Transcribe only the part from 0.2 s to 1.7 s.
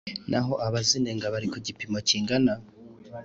Naho abazinenga bari ku